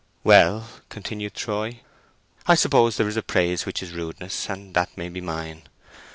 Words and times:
"Well," 0.23 0.67
continued 0.89 1.35
Troy, 1.35 1.81
"I 2.47 2.55
suppose 2.55 2.97
there 2.97 3.07
is 3.07 3.17
a 3.17 3.21
praise 3.21 3.67
which 3.67 3.83
is 3.83 3.91
rudeness, 3.91 4.49
and 4.49 4.73
that 4.73 4.89
may 4.97 5.09
be 5.09 5.21
mine. 5.21 5.61